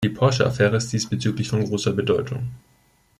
Die 0.03 0.09
Porsche-Affäre 0.09 0.77
ist 0.77 0.91
diesbezüglich 0.91 1.49
von 1.49 1.63
großer 1.63 1.93
Bedeutung. 1.93 2.47